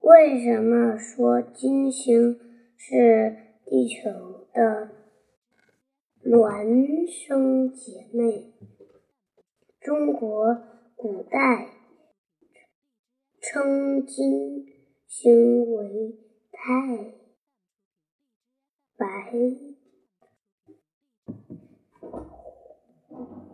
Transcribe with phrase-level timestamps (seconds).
[0.00, 2.40] 为什么说金星
[2.74, 4.90] 是地球的
[6.24, 8.54] 孪生姐妹？
[9.78, 10.56] 中国
[10.96, 11.68] 古代
[13.42, 14.66] 称金
[15.06, 16.18] 星为
[16.50, 17.14] 太
[18.96, 19.32] 白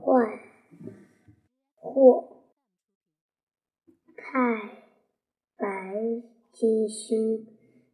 [0.00, 0.40] 坏
[1.74, 2.42] 或
[4.16, 4.75] 太
[6.58, 7.46] 金星，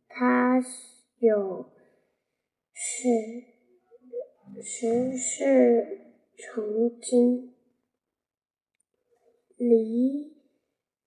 [0.06, 0.62] 它
[1.18, 1.73] 有
[2.73, 3.09] 时
[4.62, 7.56] 时是成金。
[9.56, 10.36] 黎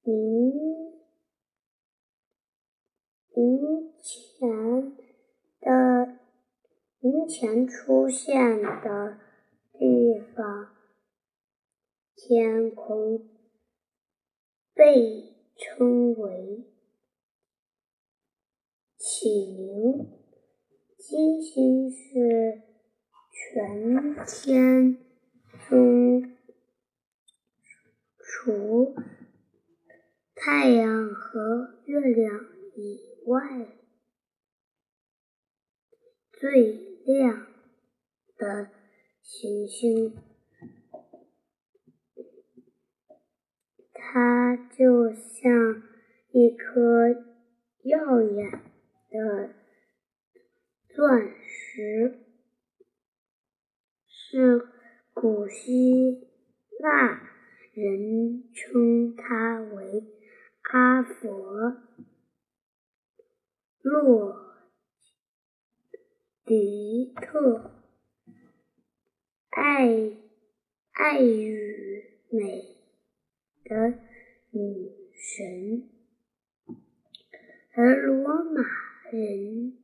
[0.01, 0.51] 明
[3.33, 4.97] 明前
[5.61, 6.19] 的
[6.99, 9.17] 明前出现的
[9.71, 10.75] 地方，
[12.17, 13.29] 天空
[14.73, 16.74] 被称为
[19.17, 20.09] 启明。
[20.97, 22.63] 金星是
[23.31, 24.97] 全天
[25.69, 26.35] 中。
[28.19, 28.93] 除
[30.35, 32.41] 太阳和月亮
[32.75, 33.69] 以外，
[36.33, 36.73] 最
[37.05, 37.47] 亮
[38.37, 38.69] 的
[39.21, 40.13] 行星，
[43.93, 45.81] 它就像
[46.31, 47.13] 一颗
[47.83, 48.74] 耀眼
[49.15, 49.55] 的
[50.93, 52.25] 钻石，
[54.07, 54.67] 是
[55.13, 56.27] 古希
[56.79, 57.31] 腊。
[57.75, 60.05] 人称它为
[60.61, 61.75] 阿佛
[63.81, 64.55] 洛
[66.45, 67.83] 狄特，
[69.49, 70.15] 爱
[70.93, 72.77] 爱与美
[73.65, 73.99] 的
[74.51, 75.89] 女神，
[77.73, 78.63] 而罗马
[79.15, 79.77] 人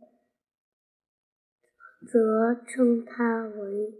[2.05, 3.93] 则称他为。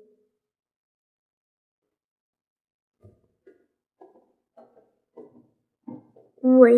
[6.41, 6.74] 维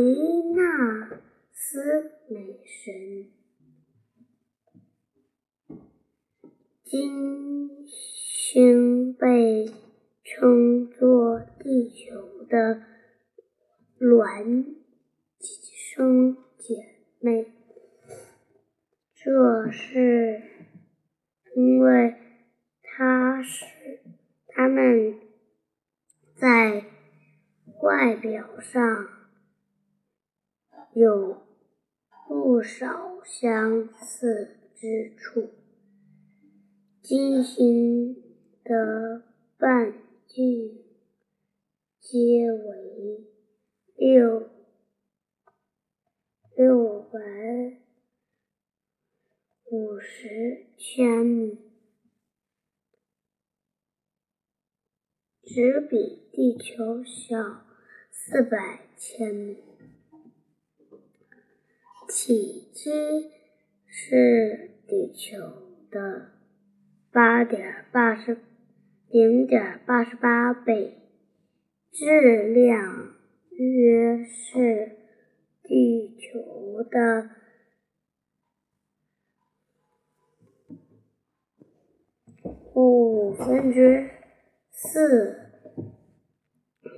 [0.53, 1.21] 纳
[1.53, 3.31] 斯女神，
[6.83, 9.71] 金星被
[10.21, 12.83] 称作地球的
[13.97, 14.75] 孪
[15.39, 16.75] 生姐
[17.21, 17.52] 妹，
[19.23, 20.41] 这是
[21.55, 22.15] 因为
[22.81, 23.65] 它是
[24.47, 25.19] 它们
[26.35, 26.85] 在
[27.81, 29.23] 外表上。
[30.93, 31.41] 有
[32.27, 35.49] 不少相似之处。
[37.01, 38.13] 金星
[38.63, 39.23] 的
[39.57, 39.91] 半
[40.27, 40.83] 径
[41.99, 43.25] 皆为
[43.95, 44.51] 六
[46.55, 47.19] 六百
[49.73, 51.57] 五十千米，
[55.41, 57.65] 只比地球小
[58.11, 59.57] 四百千米。
[62.07, 63.31] 体积
[63.87, 65.39] 是地球
[65.89, 66.33] 的
[67.11, 68.37] 八点八十
[69.09, 70.99] 零点八十八倍，
[71.91, 73.15] 质量
[73.49, 74.99] 约是
[75.63, 77.27] 地球的
[82.73, 84.09] 五分之
[84.69, 85.49] 四。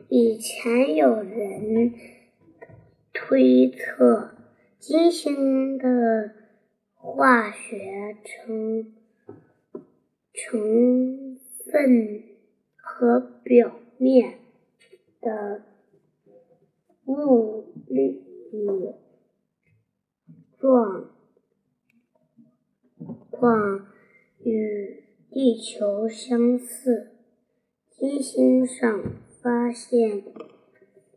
[0.10, 1.94] 以前有人
[3.14, 4.36] 推测。
[4.88, 6.32] 金星的
[6.94, 8.94] 化学成
[10.32, 12.24] 成分
[12.76, 14.38] 和表面
[15.22, 15.64] 的
[17.06, 18.22] 物理
[20.60, 21.10] 状
[23.32, 23.88] 况
[24.44, 25.05] 与
[25.36, 27.12] 地球相似。
[27.92, 29.04] 金星上
[29.42, 30.24] 发现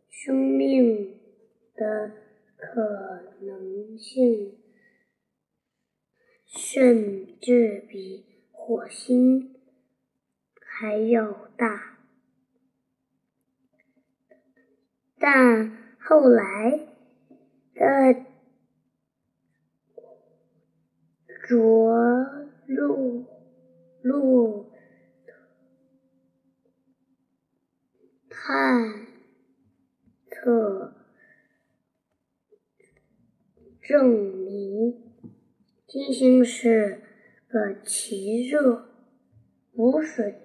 [0.09, 1.17] 生命
[1.73, 2.11] 的。
[2.61, 4.57] 可能性
[6.45, 9.55] 甚至比火星
[10.59, 11.97] 还要大，
[15.17, 16.85] 但后来
[17.73, 18.25] 的
[21.47, 23.23] 着陆
[24.09, 24.71] 陆
[28.27, 29.05] 探
[30.27, 30.95] 测。
[33.79, 35.13] 证明
[35.85, 37.03] 金星是
[37.47, 38.89] 个奇热，
[39.73, 40.35] 无水，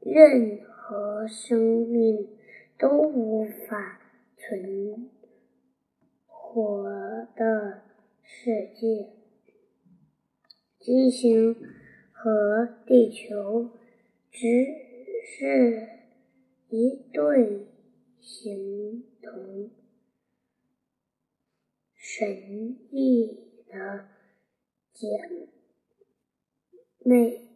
[0.00, 2.30] 任何生命
[2.78, 4.00] 都无法
[4.38, 5.10] 存
[6.26, 7.82] 活的
[8.22, 9.17] 世界。
[10.88, 11.54] 金星
[12.12, 13.72] 和地球
[14.32, 14.40] 只
[15.22, 15.86] 是
[16.70, 17.66] 一对
[18.18, 19.70] 形同
[21.94, 24.08] 神异的
[24.94, 25.08] 姐
[27.04, 27.47] 妹。